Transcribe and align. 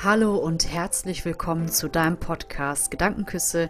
Hallo 0.00 0.36
und 0.36 0.72
herzlich 0.72 1.24
willkommen 1.24 1.68
zu 1.68 1.88
deinem 1.88 2.18
Podcast 2.18 2.92
Gedankenküsse. 2.92 3.68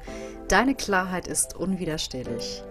Deine 0.49 0.75
Klarheit 0.75 1.27
ist 1.27 1.57
unwiderstehlich. 1.57 2.63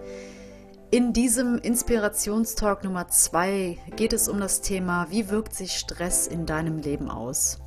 In 0.92 1.12
diesem 1.12 1.58
Inspirationstalk 1.58 2.84
Nummer 2.84 3.08
2 3.08 3.76
geht 3.96 4.12
es 4.12 4.28
um 4.28 4.38
das 4.38 4.60
Thema, 4.60 5.08
wie 5.10 5.28
wirkt 5.28 5.56
sich 5.56 5.72
Stress 5.72 6.28
in 6.28 6.46
deinem 6.46 6.78
Leben 6.78 7.10
aus? 7.10 7.58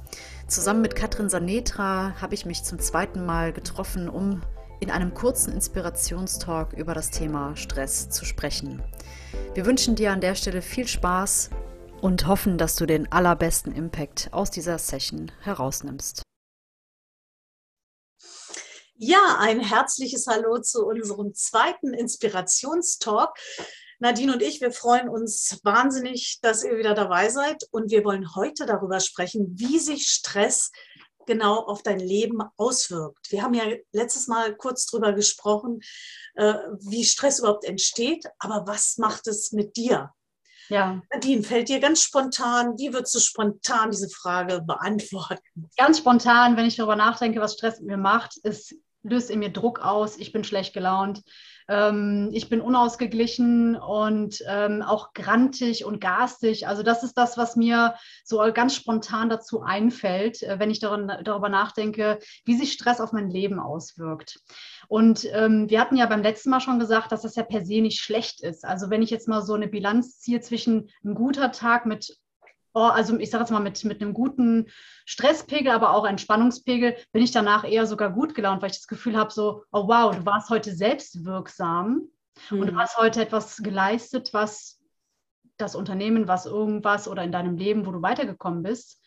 Zusammen 0.48 0.80
mit 0.80 0.96
Katrin 0.96 1.28
Sanetra 1.28 2.14
habe 2.22 2.36
ich 2.36 2.46
mich 2.46 2.64
zum 2.64 2.80
zweiten 2.80 3.26
Mal 3.26 3.52
getroffen, 3.52 4.08
um 4.08 4.44
in 4.80 4.92
einem 4.92 5.14
kurzen 5.14 5.52
Inspirationstalk 5.52 6.72
über 6.72 6.94
das 6.94 7.10
Thema 7.10 7.58
Stress 7.58 8.08
zu 8.10 8.24
sprechen. 8.24 8.82
Wir 9.56 9.66
wünschen 9.66 9.96
dir 9.96 10.14
an 10.14 10.22
der 10.22 10.36
Stelle 10.36 10.62
viel 10.62 10.88
Spaß 10.88 11.50
und 12.02 12.28
hoffen, 12.28 12.58
dass 12.58 12.76
du 12.76 12.86
den 12.86 13.12
allerbesten 13.12 13.74
Impact 13.74 14.30
aus 14.32 14.52
dieser 14.52 14.78
Session 14.78 15.32
herausnimmst. 15.42 16.24
Ja, 18.96 19.38
ein 19.40 19.60
herzliches 19.62 20.28
Hallo 20.28 20.60
zu 20.60 20.86
unserem 20.86 21.34
zweiten 21.34 21.94
Inspirationstalk. 21.94 23.36
Nadine 24.00 24.34
und 24.34 24.42
ich, 24.42 24.62
wir 24.62 24.72
freuen 24.72 25.10
uns 25.10 25.60
wahnsinnig, 25.64 26.40
dass 26.42 26.64
ihr 26.64 26.78
wieder 26.78 26.94
dabei 26.94 27.30
seid 27.30 27.64
und 27.72 27.92
wir 27.92 28.04
wollen 28.04 28.36
heute 28.36 28.66
darüber 28.66 29.00
sprechen, 29.00 29.54
wie 29.58 29.80
sich 29.80 30.08
Stress 30.08 30.72
genau 31.28 31.60
auf 31.60 31.84
dein 31.84 32.00
Leben 32.00 32.42
auswirkt. 32.58 33.32
Wir 33.32 33.44
haben 33.44 33.54
ja 33.54 33.64
letztes 33.92 34.28
Mal 34.28 34.56
kurz 34.56 34.86
darüber 34.88 35.14
gesprochen, 35.14 35.82
äh, 36.36 36.56
wie 36.80 37.04
Stress 37.04 37.40
überhaupt 37.40 37.64
entsteht, 37.64 38.26
aber 38.40 38.66
was 38.68 38.98
macht 38.98 39.28
es 39.28 39.52
mit 39.52 39.78
dir? 39.78 40.12
Ja. 40.72 41.02
Nadine, 41.12 41.44
fällt 41.44 41.68
dir 41.68 41.82
ganz 41.82 42.02
spontan, 42.02 42.78
wie 42.78 42.94
würdest 42.94 43.14
du 43.14 43.20
spontan 43.20 43.92
diese 43.92 44.10
Frage 44.10 44.62
beantworten? 44.62 45.70
Ganz 45.76 45.98
spontan, 45.98 46.56
wenn 46.56 46.66
ich 46.66 46.78
darüber 46.78 46.96
nachdenke, 46.96 47.42
was 47.42 47.56
Stress 47.56 47.82
mit 47.82 47.90
mir 47.90 47.98
macht, 47.98 48.40
es 48.44 48.74
löst 49.04 49.30
in 49.30 49.40
mir 49.40 49.52
Druck 49.52 49.80
aus, 49.80 50.18
ich 50.18 50.32
bin 50.32 50.46
schlecht 50.46 50.74
gelaunt, 50.74 51.24
ähm, 51.72 52.30
ich 52.34 52.50
bin 52.50 52.60
unausgeglichen 52.60 53.78
und 53.78 54.44
ähm, 54.46 54.82
auch 54.82 55.14
grantig 55.14 55.86
und 55.86 56.02
garstig. 56.02 56.68
Also 56.68 56.84
das 56.84 57.04
ist 57.04 57.18
das, 57.18 57.38
was 57.38 57.56
mir 57.56 57.96
so 58.26 58.40
ganz 58.54 58.76
spontan 58.76 59.30
dazu 59.30 59.62
einfällt, 59.62 60.44
äh, 60.44 60.60
wenn 60.60 60.70
ich 60.70 60.80
darin, 60.80 61.10
darüber 61.24 61.48
nachdenke, 61.48 62.20
wie 62.44 62.58
sich 62.58 62.74
Stress 62.74 63.00
auf 63.00 63.14
mein 63.14 63.30
Leben 63.30 63.58
auswirkt. 63.60 64.42
Und 64.90 65.26
ähm, 65.32 65.70
wir 65.70 65.80
hatten 65.80 65.96
ja 65.96 66.08
beim 66.08 66.22
letzten 66.22 66.50
Mal 66.50 66.60
schon 66.60 66.80
gesagt, 66.80 67.14
dass 67.14 67.22
das 67.22 67.36
ja 67.36 67.44
per 67.44 67.64
se 67.64 67.80
nicht 67.80 68.02
schlecht 68.02 68.44
ist. 68.44 68.66
Also 68.66 68.90
wenn 68.90 69.02
ich 69.02 69.10
jetzt 69.10 69.30
mal 69.30 69.42
so 69.42 69.54
eine 69.54 69.70
Bilanz 69.70 70.20
ziehe 70.20 70.42
zwischen 70.42 70.90
ein 71.06 71.16
guter 71.16 71.54
Tag 71.54 71.86
mit 71.86 72.18
also 72.80 73.18
ich 73.20 73.30
sage 73.30 73.44
jetzt 73.44 73.52
mal 73.52 73.60
mit, 73.60 73.84
mit 73.84 74.02
einem 74.02 74.14
guten 74.14 74.68
Stresspegel, 75.06 75.72
aber 75.72 75.94
auch 75.94 76.06
Entspannungspegel, 76.06 76.96
bin 77.12 77.24
ich 77.24 77.32
danach 77.32 77.64
eher 77.64 77.86
sogar 77.86 78.12
gut 78.12 78.34
gelaunt, 78.36 78.62
weil 78.62 78.72
ich 78.72 78.78
das 78.78 78.88
Gefühl 78.88 79.18
habe, 79.18 79.32
so, 79.32 79.64
oh 79.72 79.88
wow, 79.88 80.16
du 80.16 80.26
warst 80.26 80.50
heute 80.50 80.74
selbstwirksam 80.74 82.10
mhm. 82.50 82.60
und 82.60 82.68
du 82.68 82.74
hm. 82.74 82.80
hast 82.80 82.98
heute 82.98 83.22
etwas 83.22 83.58
geleistet, 83.58 84.34
was 84.34 84.80
das 85.58 85.76
Unternehmen, 85.76 86.28
was 86.28 86.46
irgendwas 86.46 87.08
oder 87.08 87.24
in 87.24 87.32
deinem 87.32 87.58
Leben, 87.58 87.86
wo 87.86 87.92
du 87.92 88.02
weitergekommen 88.02 88.64
bist. 88.64 89.02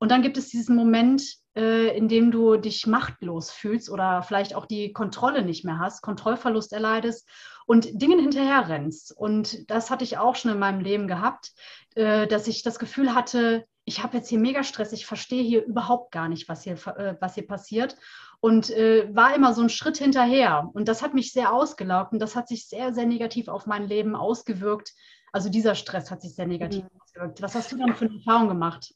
Und 0.00 0.10
dann 0.10 0.22
gibt 0.22 0.36
es 0.36 0.48
diesen 0.48 0.76
Moment, 0.76 1.22
äh, 1.58 1.96
in 1.96 2.06
dem 2.06 2.30
du 2.30 2.56
dich 2.56 2.86
machtlos 2.86 3.50
fühlst 3.50 3.90
oder 3.90 4.22
vielleicht 4.22 4.54
auch 4.54 4.64
die 4.64 4.92
Kontrolle 4.92 5.44
nicht 5.44 5.64
mehr 5.64 5.80
hast, 5.80 6.02
Kontrollverlust 6.02 6.72
erleidest 6.72 7.28
und 7.66 8.00
Dingen 8.00 8.20
hinterher 8.20 8.68
rennst. 8.68 9.10
Und 9.10 9.68
das 9.68 9.90
hatte 9.90 10.04
ich 10.04 10.18
auch 10.18 10.36
schon 10.36 10.52
in 10.52 10.60
meinem 10.60 10.80
Leben 10.80 11.08
gehabt, 11.08 11.52
äh, 11.96 12.28
dass 12.28 12.46
ich 12.46 12.62
das 12.62 12.78
Gefühl 12.78 13.12
hatte, 13.12 13.66
ich 13.84 14.04
habe 14.04 14.18
jetzt 14.18 14.28
hier 14.28 14.38
mega 14.38 14.62
Stress, 14.62 14.92
ich 14.92 15.06
verstehe 15.06 15.42
hier 15.42 15.64
überhaupt 15.64 16.12
gar 16.12 16.28
nicht, 16.28 16.48
was 16.48 16.62
hier, 16.62 16.74
äh, 16.96 17.16
was 17.20 17.34
hier 17.34 17.46
passiert. 17.46 17.96
Und 18.40 18.70
äh, 18.70 19.12
war 19.12 19.34
immer 19.34 19.52
so 19.52 19.62
ein 19.62 19.68
Schritt 19.68 19.96
hinterher. 19.96 20.70
Und 20.74 20.86
das 20.86 21.02
hat 21.02 21.12
mich 21.12 21.32
sehr 21.32 21.52
ausgelaugt 21.52 22.12
und 22.12 22.20
das 22.20 22.36
hat 22.36 22.46
sich 22.46 22.68
sehr, 22.68 22.94
sehr 22.94 23.06
negativ 23.06 23.48
auf 23.48 23.66
mein 23.66 23.88
Leben 23.88 24.14
ausgewirkt. 24.14 24.92
Also 25.32 25.48
dieser 25.48 25.74
Stress 25.74 26.12
hat 26.12 26.22
sich 26.22 26.36
sehr 26.36 26.46
negativ 26.46 26.84
mhm. 26.84 27.00
ausgewirkt. 27.00 27.42
Was 27.42 27.56
hast 27.56 27.72
du 27.72 27.78
dann 27.78 27.96
für 27.96 28.04
eine 28.04 28.14
Erfahrung 28.14 28.46
gemacht? 28.46 28.94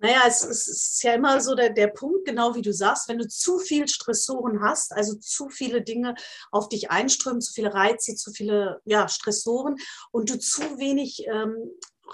Naja, 0.00 0.22
es, 0.26 0.42
es 0.42 0.66
ist 0.66 1.02
ja 1.02 1.14
immer 1.14 1.40
so 1.40 1.54
der, 1.54 1.70
der 1.70 1.88
Punkt, 1.88 2.24
genau 2.24 2.54
wie 2.54 2.62
du 2.62 2.72
sagst, 2.72 3.08
wenn 3.08 3.18
du 3.18 3.28
zu 3.28 3.58
viel 3.58 3.86
Stressoren 3.86 4.62
hast, 4.62 4.92
also 4.92 5.14
zu 5.16 5.48
viele 5.48 5.82
Dinge 5.82 6.14
auf 6.50 6.68
dich 6.68 6.90
einströmen, 6.90 7.40
zu 7.40 7.52
viele 7.52 7.74
Reize, 7.74 8.14
zu 8.14 8.32
viele 8.32 8.80
ja, 8.84 9.08
Stressoren 9.08 9.76
und 10.10 10.30
du 10.30 10.38
zu 10.38 10.62
wenig 10.78 11.26
ähm, 11.26 11.54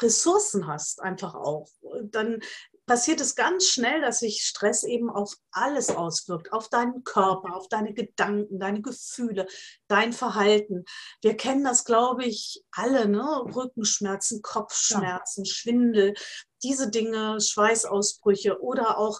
Ressourcen 0.02 0.66
hast, 0.66 1.00
einfach 1.00 1.34
auch, 1.34 1.68
dann 2.02 2.40
passiert 2.86 3.20
es 3.20 3.34
ganz 3.34 3.66
schnell, 3.66 4.00
dass 4.00 4.20
sich 4.20 4.42
Stress 4.42 4.84
eben 4.84 5.10
auf 5.10 5.34
alles 5.50 5.90
auswirkt, 5.90 6.52
auf 6.52 6.68
deinen 6.68 7.02
Körper, 7.02 7.56
auf 7.56 7.68
deine 7.68 7.92
Gedanken, 7.92 8.58
deine 8.58 8.80
Gefühle, 8.80 9.46
dein 9.88 10.12
Verhalten. 10.12 10.84
Wir 11.20 11.36
kennen 11.36 11.64
das, 11.64 11.84
glaube 11.84 12.24
ich, 12.24 12.64
alle, 12.70 13.08
ne? 13.08 13.24
Rückenschmerzen, 13.54 14.40
Kopfschmerzen, 14.40 15.44
ja. 15.44 15.52
Schwindel, 15.52 16.14
diese 16.62 16.90
Dinge, 16.90 17.40
Schweißausbrüche 17.40 18.60
oder 18.60 18.98
auch, 18.98 19.18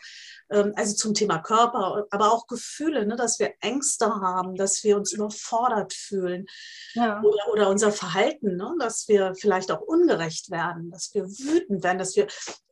ähm, 0.51 0.73
also 0.77 0.95
zum 0.95 1.15
Thema 1.15 1.39
Körper, 1.39 2.07
aber 2.11 2.33
auch 2.33 2.47
Gefühle, 2.47 3.07
ne, 3.07 3.17
dass 3.17 3.39
wir 3.39 3.53
Ängste 3.61 4.07
haben, 4.07 4.55
dass 4.57 4.83
wir 4.85 4.97
uns 4.97 5.13
überfordert 5.13 5.93
fühlen 5.93 6.47
ja. 6.95 7.21
oder, 7.23 7.53
oder, 7.53 7.69
unser 7.69 7.93
Verhalten, 7.93 8.57
ne, 8.57 8.75
dass 8.79 9.09
wir 9.09 9.35
vielleicht 9.35 9.71
auch 9.71 9.81
ungerecht 9.81 10.51
werden, 10.51 10.91
dass 10.91 11.15
wir 11.15 11.25
wütend 11.25 11.83
werden, 11.83 11.99
dass 11.99 12.17
wir 12.17 12.27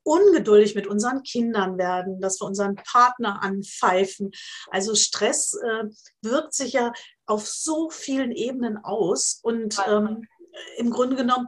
ungeduldig 0.05 0.75
mit 0.75 0.87
unseren 0.87 1.23
Kindern 1.23 1.79
werden, 1.79 2.21
dass 2.21 2.41
wir 2.41 2.47
unseren 2.47 2.77
Partner 2.77 3.43
anpfeifen. 3.43 4.33
Also 4.71 4.95
Stress 4.95 5.55
äh, 5.55 5.85
wirkt 6.23 6.55
sich 6.55 6.75
ja 6.75 6.93
auf 7.27 7.47
so 7.47 7.91
vielen 7.91 8.33
Ebenen 8.33 8.77
aus 8.77 9.41
und 9.43 9.79
ähm, 9.89 10.29
im 10.77 10.91
Grunde 10.91 11.17
genommen 11.17 11.47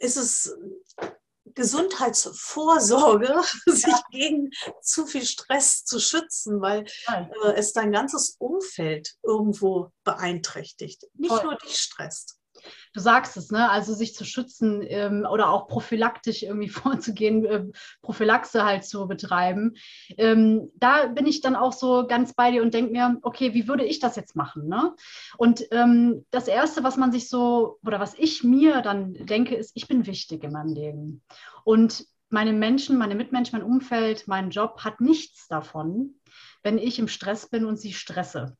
ist 0.00 0.16
es 0.16 0.56
Gesundheitsvorsorge, 1.56 3.34
sich 3.66 3.94
gegen 4.10 4.50
zu 4.82 5.06
viel 5.06 5.24
Stress 5.24 5.84
zu 5.84 5.98
schützen, 5.98 6.60
weil 6.60 6.86
äh, 7.08 7.52
es 7.56 7.72
dein 7.72 7.90
ganzes 7.90 8.36
Umfeld 8.38 9.16
irgendwo 9.24 9.90
beeinträchtigt, 10.04 11.02
nicht 11.14 11.32
Voll. 11.32 11.42
nur 11.42 11.56
dich 11.56 11.76
stresst 11.76 12.38
du 12.92 13.00
sagst 13.00 13.36
es, 13.36 13.50
ne? 13.50 13.70
Also 13.70 13.94
sich 13.94 14.14
zu 14.14 14.24
schützen 14.24 14.82
ähm, 14.82 15.26
oder 15.30 15.50
auch 15.50 15.68
prophylaktisch 15.68 16.42
irgendwie 16.42 16.68
vorzugehen, 16.68 17.44
äh, 17.44 17.64
Prophylaxe 18.02 18.64
halt 18.64 18.84
zu 18.84 19.06
betreiben. 19.06 19.74
Ähm, 20.16 20.70
da 20.76 21.06
bin 21.06 21.26
ich 21.26 21.40
dann 21.40 21.56
auch 21.56 21.72
so 21.72 22.06
ganz 22.06 22.34
bei 22.34 22.50
dir 22.50 22.62
und 22.62 22.74
denke 22.74 22.92
mir, 22.92 23.18
okay, 23.22 23.54
wie 23.54 23.68
würde 23.68 23.84
ich 23.84 23.98
das 23.98 24.16
jetzt 24.16 24.36
machen? 24.36 24.68
Ne? 24.68 24.94
Und 25.36 25.66
ähm, 25.70 26.24
das 26.30 26.48
Erste, 26.48 26.84
was 26.84 26.96
man 26.96 27.12
sich 27.12 27.28
so, 27.28 27.78
oder 27.84 28.00
was 28.00 28.14
ich 28.14 28.44
mir 28.44 28.82
dann 28.82 29.14
denke, 29.14 29.54
ist, 29.54 29.72
ich 29.74 29.88
bin 29.88 30.06
wichtig 30.06 30.44
in 30.44 30.52
meinem 30.52 30.74
Leben. 30.74 31.22
Und 31.64 32.06
meine 32.28 32.52
Menschen, 32.52 32.98
meine 32.98 33.14
Mitmenschen, 33.14 33.58
mein 33.58 33.66
Umfeld, 33.66 34.26
mein 34.26 34.50
Job 34.50 34.80
hat 34.84 35.00
nichts 35.00 35.46
davon, 35.48 36.16
wenn 36.62 36.78
ich 36.78 36.98
im 36.98 37.08
Stress 37.08 37.48
bin 37.48 37.64
und 37.64 37.76
sie 37.76 37.92
stresse 37.92 38.56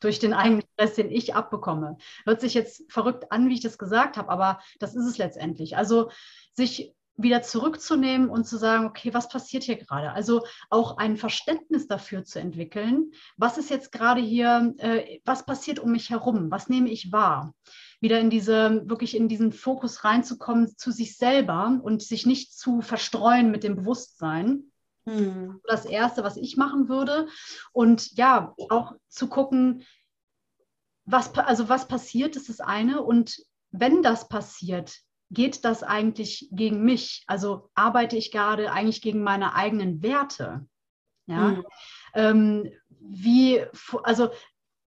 durch 0.00 0.18
den 0.18 0.32
eigenen 0.32 0.62
Stress, 0.74 0.94
den 0.94 1.10
ich 1.10 1.34
abbekomme. 1.34 1.96
Hört 2.24 2.40
sich 2.40 2.54
jetzt 2.54 2.90
verrückt 2.90 3.30
an, 3.30 3.48
wie 3.48 3.54
ich 3.54 3.60
das 3.60 3.78
gesagt 3.78 4.16
habe, 4.16 4.30
aber 4.30 4.60
das 4.78 4.94
ist 4.94 5.06
es 5.06 5.18
letztendlich. 5.18 5.76
Also 5.76 6.10
sich 6.54 6.94
wieder 7.22 7.42
zurückzunehmen 7.42 8.28
und 8.30 8.44
zu 8.44 8.56
sagen, 8.56 8.86
okay, 8.86 9.12
was 9.12 9.28
passiert 9.28 9.64
hier 9.64 9.76
gerade? 9.76 10.12
Also 10.12 10.44
auch 10.68 10.96
ein 10.98 11.16
Verständnis 11.16 11.86
dafür 11.86 12.24
zu 12.24 12.40
entwickeln, 12.40 13.12
was 13.36 13.58
ist 13.58 13.70
jetzt 13.70 13.92
gerade 13.92 14.20
hier, 14.20 14.74
äh, 14.78 15.20
was 15.24 15.44
passiert 15.44 15.78
um 15.78 15.92
mich 15.92 16.10
herum, 16.10 16.50
was 16.50 16.68
nehme 16.68 16.90
ich 16.90 17.12
wahr? 17.12 17.54
Wieder 18.00 18.18
in 18.18 18.30
diese, 18.30 18.88
wirklich 18.88 19.16
in 19.16 19.28
diesen 19.28 19.52
Fokus 19.52 20.04
reinzukommen 20.04 20.76
zu 20.76 20.90
sich 20.90 21.16
selber 21.16 21.78
und 21.82 22.02
sich 22.02 22.26
nicht 22.26 22.56
zu 22.56 22.80
verstreuen 22.80 23.50
mit 23.50 23.64
dem 23.64 23.76
Bewusstsein. 23.76 24.70
Hm. 25.06 25.60
Das 25.66 25.84
Erste, 25.86 26.24
was 26.24 26.36
ich 26.36 26.56
machen 26.56 26.88
würde. 26.88 27.26
Und 27.72 28.16
ja, 28.16 28.54
auch 28.68 28.94
zu 29.08 29.28
gucken, 29.28 29.84
was, 31.10 31.34
also 31.36 31.68
was 31.68 31.88
passiert, 31.88 32.36
ist 32.36 32.48
das 32.48 32.60
eine. 32.60 33.02
Und 33.02 33.36
wenn 33.70 34.02
das 34.02 34.28
passiert, 34.28 34.94
geht 35.30 35.64
das 35.64 35.82
eigentlich 35.82 36.48
gegen 36.50 36.82
mich? 36.82 37.24
Also 37.26 37.70
arbeite 37.74 38.16
ich 38.16 38.32
gerade 38.32 38.72
eigentlich 38.72 39.00
gegen 39.00 39.22
meine 39.22 39.54
eigenen 39.54 40.02
Werte? 40.02 40.66
Ja. 41.26 41.50
Hm. 41.50 41.64
Ähm, 42.14 42.72
wie, 42.88 43.64
also 44.02 44.30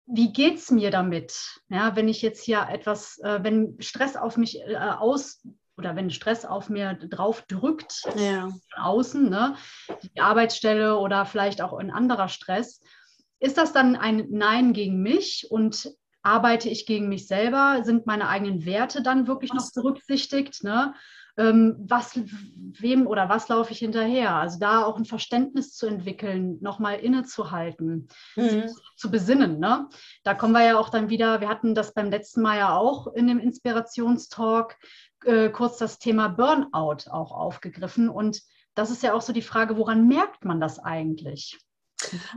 wie 0.05 0.33
geht 0.33 0.57
es 0.57 0.69
mir 0.69 0.91
damit? 0.91 1.61
Ja, 1.69 1.95
wenn 1.95 2.09
ich 2.09 2.21
jetzt 2.21 2.43
hier 2.43 2.67
etwas, 2.69 3.19
äh, 3.19 3.39
wenn 3.41 3.77
Stress 3.79 4.17
auf 4.17 4.37
mich 4.37 4.59
äh, 4.59 4.75
aus 4.75 5.41
oder 5.77 5.95
wenn 5.95 6.11
Stress 6.11 6.45
auf 6.45 6.69
mir 6.69 6.93
drauf 6.93 7.43
drückt, 7.43 8.03
ja. 8.17 8.49
von 8.49 8.83
außen, 8.83 9.29
ne, 9.29 9.55
die 10.03 10.19
Arbeitsstelle 10.19 10.97
oder 10.97 11.25
vielleicht 11.25 11.61
auch 11.61 11.73
ein 11.73 11.89
anderer 11.89 12.27
Stress, 12.27 12.81
ist 13.39 13.57
das 13.57 13.73
dann 13.73 13.95
ein 13.95 14.27
Nein 14.29 14.73
gegen 14.73 15.01
mich 15.01 15.47
und 15.49 15.89
arbeite 16.23 16.69
ich 16.69 16.85
gegen 16.85 17.09
mich 17.09 17.27
selber? 17.27 17.81
Sind 17.83 18.05
meine 18.07 18.27
eigenen 18.27 18.65
Werte 18.65 19.03
dann 19.03 19.27
wirklich 19.27 19.53
noch 19.53 19.71
berücksichtigt? 19.73 20.63
Ne? 20.63 20.93
ähm, 21.37 21.75
was, 21.79 22.19
wem 22.79 23.07
oder 23.07 23.27
was 23.29 23.47
laufe 23.49 23.71
ich 23.71 23.79
hinterher? 23.79 24.35
Also 24.35 24.59
da 24.59 24.85
auch 24.85 24.97
ein 24.97 25.05
Verständnis 25.05 25.73
zu 25.73 25.87
entwickeln, 25.87 26.57
nochmal 26.61 26.99
innezuhalten, 26.99 28.07
mhm. 28.35 28.67
zu, 28.67 28.81
zu 28.95 29.11
besinnen. 29.11 29.59
Ne? 29.59 29.89
Da 30.23 30.35
kommen 30.35 30.53
wir 30.53 30.63
ja 30.63 30.77
auch 30.77 30.89
dann 30.89 31.09
wieder, 31.09 31.41
wir 31.41 31.49
hatten 31.49 31.73
das 31.73 31.93
beim 31.93 32.11
letzten 32.11 32.41
Mal 32.41 32.59
ja 32.59 32.77
auch 32.77 33.07
in 33.07 33.27
dem 33.27 33.39
Inspirationstalk, 33.39 34.77
äh, 35.25 35.49
kurz 35.49 35.77
das 35.77 35.97
Thema 35.97 36.27
Burnout 36.27 37.09
auch 37.09 37.31
aufgegriffen. 37.31 38.09
Und 38.09 38.41
das 38.75 38.91
ist 38.91 39.01
ja 39.01 39.13
auch 39.13 39.21
so 39.21 39.33
die 39.33 39.41
Frage, 39.41 39.77
woran 39.77 40.07
merkt 40.07 40.45
man 40.45 40.59
das 40.59 40.77
eigentlich? 40.77 41.57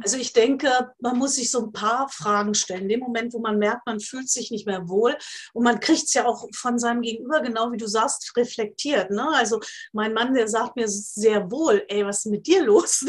Also 0.02 0.16
ich 0.16 0.32
denke, 0.32 0.70
man 1.00 1.18
muss 1.18 1.36
sich 1.36 1.50
so 1.50 1.64
ein 1.64 1.72
paar 1.72 2.08
Fragen 2.08 2.54
stellen. 2.54 2.82
In 2.82 2.88
dem 2.88 3.00
Moment, 3.00 3.32
wo 3.32 3.40
man 3.40 3.58
merkt, 3.58 3.86
man 3.86 4.00
fühlt 4.00 4.28
sich 4.28 4.50
nicht 4.50 4.66
mehr 4.66 4.88
wohl 4.88 5.16
und 5.52 5.64
man 5.64 5.80
kriegt 5.80 6.04
es 6.04 6.14
ja 6.14 6.26
auch 6.26 6.46
von 6.54 6.78
seinem 6.78 7.02
Gegenüber, 7.02 7.40
genau 7.40 7.72
wie 7.72 7.76
du 7.76 7.86
sagst, 7.86 8.32
reflektiert. 8.36 9.10
Ne? 9.10 9.28
Also 9.34 9.60
mein 9.92 10.12
Mann, 10.12 10.34
der 10.34 10.48
sagt 10.48 10.76
mir 10.76 10.88
sehr 10.88 11.50
wohl, 11.50 11.84
ey, 11.88 12.04
was 12.04 12.18
ist 12.18 12.26
mit 12.26 12.46
dir 12.46 12.64
los? 12.64 13.04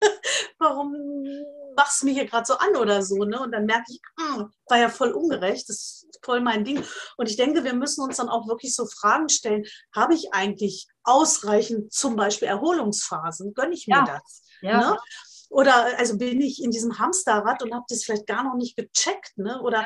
Warum 0.58 0.94
machst 1.76 2.02
du 2.02 2.06
mich 2.06 2.16
hier 2.16 2.26
gerade 2.26 2.46
so 2.46 2.54
an 2.54 2.76
oder 2.76 3.02
so? 3.02 3.24
Ne? 3.24 3.40
Und 3.40 3.52
dann 3.52 3.66
merke 3.66 3.84
ich, 3.88 4.00
ah, 4.16 4.46
war 4.68 4.78
ja 4.78 4.88
voll 4.88 5.12
ungerecht, 5.12 5.68
das 5.68 5.76
ist 5.76 6.20
voll 6.22 6.40
mein 6.40 6.64
Ding. 6.64 6.84
Und 7.16 7.28
ich 7.28 7.36
denke, 7.36 7.64
wir 7.64 7.74
müssen 7.74 8.02
uns 8.02 8.16
dann 8.16 8.28
auch 8.28 8.48
wirklich 8.48 8.74
so 8.74 8.86
Fragen 8.86 9.28
stellen, 9.28 9.64
habe 9.94 10.14
ich 10.14 10.32
eigentlich 10.32 10.86
ausreichend 11.02 11.92
zum 11.92 12.16
Beispiel 12.16 12.48
Erholungsphasen? 12.48 13.54
Gönne 13.54 13.74
ich 13.74 13.86
mir 13.86 13.96
ja. 13.96 14.04
das? 14.04 14.42
Ja. 14.60 14.90
Ne? 14.90 14.98
Oder 15.50 15.98
also 15.98 16.18
bin 16.18 16.40
ich 16.40 16.62
in 16.62 16.70
diesem 16.70 16.98
Hamsterrad 16.98 17.62
und 17.62 17.74
habe 17.74 17.84
das 17.88 18.04
vielleicht 18.04 18.26
gar 18.26 18.44
noch 18.44 18.56
nicht 18.56 18.76
gecheckt, 18.76 19.36
ne? 19.36 19.60
Oder, 19.62 19.84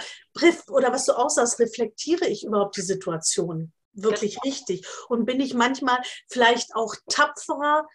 oder 0.69 0.93
was 0.93 1.05
du 1.05 1.13
auch 1.13 1.31
sagst, 1.31 1.59
reflektiere 1.59 2.27
ich 2.27 2.45
überhaupt 2.45 2.77
die 2.77 2.83
Situation 2.83 3.73
wirklich 3.93 4.35
ja. 4.35 4.41
richtig? 4.45 4.87
Und 5.09 5.27
bin 5.27 5.41
ich 5.41 5.55
manchmal 5.55 5.99
vielleicht 6.29 6.75
auch 6.75 6.95
tapferer, 7.09 7.87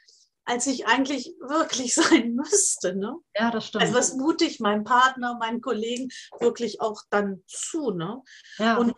als 0.46 0.68
ich 0.68 0.88
eigentlich 0.88 1.34
wirklich 1.40 1.94
sein 1.96 2.36
müsste. 2.36 2.96
Ne? 2.96 3.16
Ja, 3.36 3.52
das 3.52 3.68
stimmt. 3.68 3.84
Also 3.84 3.96
was 3.96 4.14
mute 4.16 4.46
ich 4.46 4.60
meinem 4.60 4.84
Partner, 4.84 5.38
meinen 5.40 5.62
Kollegen 5.62 6.10
wirklich 6.40 6.82
auch 6.82 7.02
dann 7.10 7.44
zu. 7.48 7.92
Ne? 7.92 8.22
Ja. 8.58 8.78
Und 8.78 8.94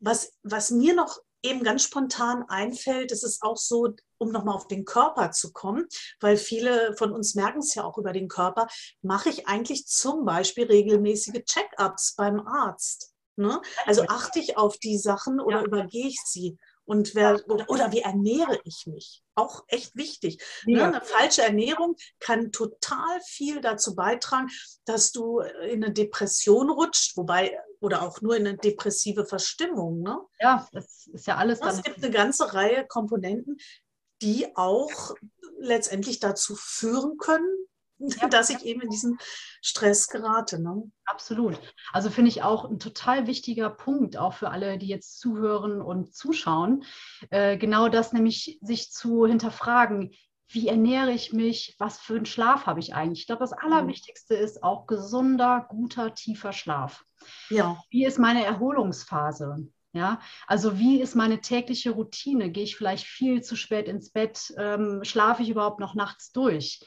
was, 0.00 0.32
was 0.42 0.70
mir 0.70 0.94
noch 0.94 1.18
eben 1.42 1.62
ganz 1.62 1.82
spontan 1.82 2.44
einfällt, 2.48 3.12
ist 3.12 3.24
es 3.24 3.42
auch 3.42 3.56
so, 3.56 3.94
um 4.18 4.30
nochmal 4.30 4.54
auf 4.54 4.68
den 4.68 4.84
Körper 4.84 5.32
zu 5.32 5.52
kommen, 5.52 5.86
weil 6.20 6.36
viele 6.36 6.96
von 6.96 7.12
uns 7.12 7.34
merken 7.34 7.58
es 7.58 7.74
ja 7.74 7.84
auch 7.84 7.98
über 7.98 8.12
den 8.12 8.28
Körper, 8.28 8.68
mache 9.02 9.28
ich 9.28 9.48
eigentlich 9.48 9.86
zum 9.86 10.24
Beispiel 10.24 10.66
regelmäßige 10.66 11.44
Check-ups 11.44 12.14
beim 12.16 12.46
Arzt. 12.46 13.12
Ne? 13.36 13.60
Also 13.86 14.04
achte 14.08 14.38
ich 14.38 14.56
auf 14.56 14.78
die 14.78 14.98
Sachen 14.98 15.40
oder 15.40 15.60
ja. 15.60 15.64
übergehe 15.64 16.06
ich 16.06 16.20
sie? 16.24 16.58
Und 16.92 17.14
wer, 17.14 17.40
oder, 17.48 17.70
oder 17.70 17.90
wie 17.90 18.00
ernähre 18.00 18.60
ich 18.64 18.86
mich? 18.86 19.22
Auch 19.34 19.64
echt 19.68 19.96
wichtig. 19.96 20.42
Ne? 20.66 20.78
Ja. 20.78 20.90
Ne? 20.90 20.96
Eine 20.96 21.00
falsche 21.02 21.40
Ernährung 21.40 21.96
kann 22.20 22.52
total 22.52 23.18
viel 23.24 23.62
dazu 23.62 23.94
beitragen, 23.94 24.50
dass 24.84 25.10
du 25.10 25.40
in 25.40 25.82
eine 25.82 25.90
Depression 25.90 26.68
rutscht, 26.68 27.16
wobei, 27.16 27.58
oder 27.80 28.02
auch 28.02 28.20
nur 28.20 28.36
in 28.36 28.46
eine 28.46 28.58
depressive 28.58 29.24
Verstimmung. 29.24 30.02
Ne? 30.02 30.18
Ja, 30.38 30.68
das 30.72 31.06
ist 31.10 31.26
ja 31.26 31.38
alles. 31.38 31.60
Es 31.62 31.82
gibt 31.82 31.96
eine 31.96 32.10
ganze 32.10 32.52
Reihe 32.52 32.86
Komponenten, 32.86 33.56
die 34.20 34.54
auch 34.54 35.14
letztendlich 35.60 36.20
dazu 36.20 36.54
führen 36.56 37.16
können, 37.16 37.48
ja. 38.20 38.28
dass 38.28 38.50
ich 38.50 38.64
eben 38.64 38.80
in 38.80 38.90
diesen 38.90 39.18
Stress 39.60 40.08
gerate. 40.08 40.60
Ne? 40.60 40.90
Absolut. 41.04 41.58
Also 41.92 42.10
finde 42.10 42.30
ich 42.30 42.42
auch 42.42 42.64
ein 42.64 42.78
total 42.78 43.26
wichtiger 43.26 43.70
Punkt, 43.70 44.16
auch 44.16 44.34
für 44.34 44.50
alle, 44.50 44.78
die 44.78 44.88
jetzt 44.88 45.20
zuhören 45.20 45.80
und 45.80 46.14
zuschauen. 46.14 46.84
Äh, 47.30 47.56
genau 47.56 47.88
das 47.88 48.12
nämlich 48.12 48.58
sich 48.62 48.90
zu 48.90 49.26
hinterfragen, 49.26 50.12
wie 50.48 50.68
ernähre 50.68 51.12
ich 51.12 51.32
mich, 51.32 51.74
was 51.78 51.98
für 51.98 52.16
einen 52.16 52.26
Schlaf 52.26 52.66
habe 52.66 52.80
ich 52.80 52.94
eigentlich. 52.94 53.20
Ich 53.20 53.26
glaube, 53.26 53.40
das 53.40 53.52
mhm. 53.52 53.58
Allerwichtigste 53.72 54.34
ist 54.34 54.62
auch 54.62 54.86
gesunder, 54.86 55.66
guter, 55.68 56.14
tiefer 56.14 56.52
Schlaf. 56.52 57.04
Ja. 57.48 57.80
Wie 57.90 58.04
ist 58.04 58.18
meine 58.18 58.44
Erholungsphase? 58.44 59.68
Ja, 59.94 60.20
also 60.46 60.78
wie 60.78 61.02
ist 61.02 61.14
meine 61.14 61.42
tägliche 61.42 61.90
Routine? 61.90 62.50
Gehe 62.50 62.64
ich 62.64 62.76
vielleicht 62.76 63.04
viel 63.04 63.42
zu 63.42 63.56
spät 63.56 63.88
ins 63.88 64.10
Bett? 64.10 64.52
Ähm, 64.56 65.00
schlafe 65.04 65.42
ich 65.42 65.50
überhaupt 65.50 65.80
noch 65.80 65.94
nachts 65.94 66.32
durch? 66.32 66.80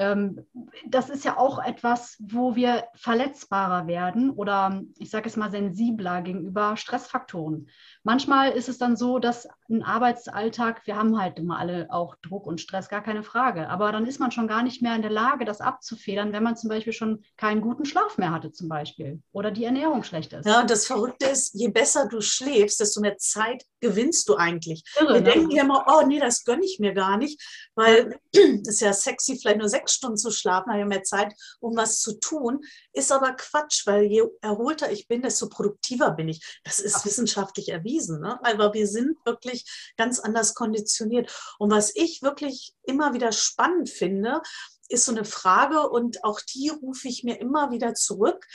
Ähm, 0.00 0.46
das 0.88 1.10
ist 1.10 1.26
ja 1.26 1.36
auch 1.36 1.62
etwas, 1.62 2.16
wo 2.20 2.56
wir 2.56 2.84
verletzbarer 2.94 3.86
werden 3.86 4.30
oder 4.30 4.80
ich 4.96 5.10
sage 5.10 5.28
es 5.28 5.36
mal 5.36 5.50
sensibler 5.50 6.22
gegenüber 6.22 6.78
Stressfaktoren. 6.78 7.68
Manchmal 8.02 8.52
ist 8.52 8.70
es 8.70 8.78
dann 8.78 8.96
so, 8.96 9.18
dass 9.18 9.46
ein 9.68 9.82
Arbeitsalltag, 9.82 10.86
wir 10.86 10.96
haben 10.96 11.20
halt 11.20 11.38
immer 11.38 11.58
alle 11.58 11.86
auch 11.90 12.16
Druck 12.22 12.46
und 12.46 12.62
Stress, 12.62 12.88
gar 12.88 13.02
keine 13.02 13.22
Frage. 13.22 13.68
Aber 13.68 13.92
dann 13.92 14.06
ist 14.06 14.18
man 14.18 14.32
schon 14.32 14.48
gar 14.48 14.62
nicht 14.62 14.80
mehr 14.80 14.96
in 14.96 15.02
der 15.02 15.10
Lage, 15.10 15.44
das 15.44 15.60
abzufedern, 15.60 16.32
wenn 16.32 16.42
man 16.42 16.56
zum 16.56 16.70
Beispiel 16.70 16.94
schon 16.94 17.22
keinen 17.36 17.60
guten 17.60 17.84
Schlaf 17.84 18.16
mehr 18.16 18.32
hatte, 18.32 18.52
zum 18.52 18.70
Beispiel. 18.70 19.20
Oder 19.32 19.50
die 19.50 19.64
Ernährung 19.64 20.02
schlecht 20.02 20.32
ist. 20.32 20.46
Ja, 20.46 20.62
und 20.62 20.70
das 20.70 20.86
Verrückte 20.86 21.26
ist, 21.26 21.52
je 21.52 21.68
besser 21.68 22.08
du 22.08 22.22
schläfst, 22.22 22.80
desto 22.80 23.02
mehr 23.02 23.18
Zeit 23.18 23.64
gewinnst 23.80 24.28
du 24.30 24.36
eigentlich. 24.36 24.82
Irre, 24.98 25.14
wir 25.14 25.20
ne? 25.20 25.30
denken 25.30 25.50
ja 25.50 25.64
immer, 25.64 25.84
oh 25.86 26.06
nee, 26.06 26.20
das 26.20 26.44
gönne 26.44 26.64
ich 26.64 26.78
mir 26.80 26.94
gar 26.94 27.18
nicht, 27.18 27.38
weil 27.74 28.18
es 28.32 28.68
ist 28.68 28.80
ja 28.80 28.94
sexy, 28.94 29.38
vielleicht 29.38 29.58
nur 29.58 29.68
sechs 29.68 29.89
Stunden 29.92 30.16
zu 30.16 30.30
schlafen, 30.30 30.70
habe 30.70 30.82
ich 30.82 30.88
mehr 30.88 31.02
Zeit, 31.02 31.34
um 31.60 31.76
was 31.76 32.00
zu 32.00 32.18
tun. 32.18 32.60
Ist 32.92 33.12
aber 33.12 33.32
Quatsch, 33.32 33.86
weil 33.86 34.04
je 34.04 34.24
erholter 34.40 34.90
ich 34.90 35.08
bin, 35.08 35.22
desto 35.22 35.48
produktiver 35.48 36.12
bin 36.12 36.28
ich. 36.28 36.60
Das 36.64 36.78
ist 36.78 36.98
ja. 36.98 37.04
wissenschaftlich 37.04 37.68
erwiesen. 37.68 38.20
Ne? 38.20 38.38
Aber 38.44 38.74
wir 38.74 38.86
sind 38.86 39.16
wirklich 39.24 39.92
ganz 39.96 40.18
anders 40.20 40.54
konditioniert. 40.54 41.32
Und 41.58 41.70
was 41.70 41.94
ich 41.94 42.22
wirklich 42.22 42.74
immer 42.82 43.14
wieder 43.14 43.32
spannend 43.32 43.90
finde, 43.90 44.42
ist 44.90 45.04
so 45.04 45.12
eine 45.12 45.24
Frage 45.24 45.88
und 45.88 46.24
auch 46.24 46.40
die 46.40 46.68
rufe 46.68 47.08
ich 47.08 47.22
mir 47.22 47.40
immer 47.40 47.70
wieder 47.70 47.94
zurück. 47.94 48.46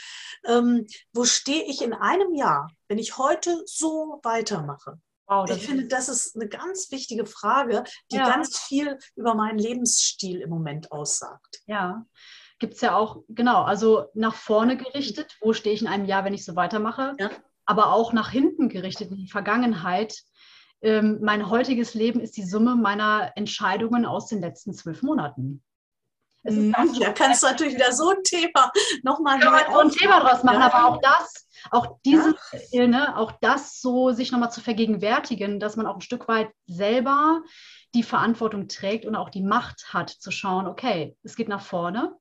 Ähm, 0.44 0.86
wo 1.12 1.24
stehe 1.24 1.64
ich 1.64 1.82
in 1.82 1.94
einem 1.94 2.34
Jahr, 2.34 2.70
wenn 2.88 2.98
ich 2.98 3.16
heute 3.16 3.62
so 3.64 4.20
weitermache? 4.22 5.00
Wow, 5.28 5.50
ich 5.50 5.66
finde, 5.66 5.88
das 5.88 6.08
ist 6.08 6.36
eine 6.36 6.48
ganz 6.48 6.90
wichtige 6.92 7.26
Frage, 7.26 7.82
die 8.12 8.16
ja. 8.16 8.28
ganz 8.28 8.58
viel 8.60 8.98
über 9.16 9.34
meinen 9.34 9.58
Lebensstil 9.58 10.40
im 10.40 10.50
Moment 10.50 10.92
aussagt. 10.92 11.62
Ja, 11.66 12.06
gibt 12.58 12.74
es 12.74 12.80
ja 12.80 12.96
auch, 12.96 13.24
genau, 13.28 13.62
also 13.62 14.06
nach 14.14 14.34
vorne 14.34 14.76
gerichtet, 14.76 15.36
wo 15.40 15.52
stehe 15.52 15.74
ich 15.74 15.82
in 15.82 15.88
einem 15.88 16.04
Jahr, 16.04 16.24
wenn 16.24 16.34
ich 16.34 16.44
so 16.44 16.54
weitermache, 16.54 17.14
ja. 17.18 17.30
aber 17.64 17.92
auch 17.92 18.12
nach 18.12 18.30
hinten 18.30 18.68
gerichtet, 18.68 19.10
in 19.10 19.16
die 19.16 19.30
Vergangenheit. 19.30 20.22
Ähm, 20.80 21.18
mein 21.22 21.50
heutiges 21.50 21.94
Leben 21.94 22.20
ist 22.20 22.36
die 22.36 22.44
Summe 22.44 22.76
meiner 22.76 23.32
Entscheidungen 23.34 24.06
aus 24.06 24.28
den 24.28 24.40
letzten 24.40 24.74
zwölf 24.74 25.02
Monaten. 25.02 25.62
Mhm. 26.48 26.74
Da 27.00 27.12
kannst 27.12 27.42
du 27.42 27.46
natürlich 27.46 27.74
wieder 27.74 27.92
so 27.92 28.10
ein 28.10 28.22
Thema 28.22 28.70
nochmal 29.02 29.40
ja, 29.40 29.66
so 29.72 29.78
ein 29.78 29.90
Thema 29.90 30.20
draus 30.20 30.42
machen, 30.42 30.60
ja. 30.60 30.72
aber 30.72 30.88
auch 30.88 31.00
das, 31.00 31.48
auch 31.70 31.98
dieses, 32.04 32.34
ja. 32.70 32.86
ne, 32.86 33.16
auch 33.16 33.32
das 33.40 33.80
so 33.80 34.10
sich 34.10 34.32
nochmal 34.32 34.52
zu 34.52 34.60
vergegenwärtigen, 34.60 35.60
dass 35.60 35.76
man 35.76 35.86
auch 35.86 35.96
ein 35.96 36.00
Stück 36.00 36.28
weit 36.28 36.50
selber 36.66 37.42
die 37.94 38.02
Verantwortung 38.02 38.68
trägt 38.68 39.06
und 39.06 39.16
auch 39.16 39.30
die 39.30 39.42
Macht 39.42 39.92
hat, 39.92 40.10
zu 40.10 40.30
schauen, 40.30 40.66
okay, 40.66 41.16
es 41.22 41.36
geht 41.36 41.48
nach 41.48 41.62
vorne. 41.62 42.14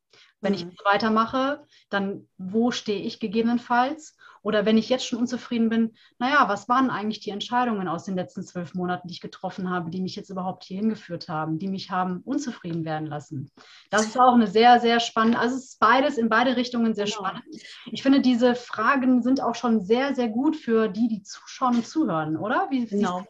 Wenn 0.45 0.53
mhm. 0.53 0.71
ich 0.71 0.85
weitermache, 0.85 1.65
dann 1.89 2.27
wo 2.37 2.71
stehe 2.71 3.01
ich 3.01 3.19
gegebenenfalls? 3.19 4.15
Oder 4.45 4.63
wenn 4.63 4.77
ich 4.77 4.89
jetzt 4.89 5.07
schon 5.07 5.17
unzufrieden 5.17 5.69
bin, 5.69 5.95
naja, 6.19 6.47
was 6.47 6.69
waren 6.69 6.91
eigentlich 6.91 7.19
die 7.19 7.31
Entscheidungen 7.31 7.87
aus 7.87 8.03
den 8.03 8.13
letzten 8.13 8.43
zwölf 8.43 8.75
Monaten, 8.75 9.07
die 9.07 9.15
ich 9.15 9.19
getroffen 9.19 9.71
habe, 9.71 9.89
die 9.89 10.01
mich 10.01 10.15
jetzt 10.15 10.29
überhaupt 10.29 10.65
hier 10.65 10.77
hingeführt 10.77 11.27
haben, 11.29 11.57
die 11.57 11.67
mich 11.67 11.89
haben 11.89 12.21
unzufrieden 12.23 12.85
werden 12.85 13.07
lassen? 13.07 13.49
Das 13.89 14.05
ist 14.05 14.19
auch 14.19 14.35
eine 14.35 14.45
sehr, 14.45 14.79
sehr 14.79 14.99
spannende, 14.99 15.39
also 15.39 15.55
es 15.55 15.63
ist 15.63 15.79
beides 15.79 16.19
in 16.19 16.29
beide 16.29 16.57
Richtungen 16.57 16.93
sehr 16.93 17.05
genau. 17.05 17.17
spannend. 17.17 17.43
Ich 17.91 18.03
finde, 18.03 18.21
diese 18.21 18.53
Fragen 18.53 19.23
sind 19.23 19.41
auch 19.41 19.55
schon 19.55 19.81
sehr, 19.81 20.13
sehr 20.13 20.29
gut 20.29 20.55
für 20.55 20.89
die, 20.89 21.07
die 21.07 21.23
zuschauen 21.23 21.77
und 21.77 21.87
zuhören, 21.87 22.37
oder? 22.37 22.67
Wie 22.69 22.85
genau. 22.85 23.25